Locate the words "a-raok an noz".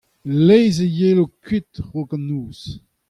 1.81-2.61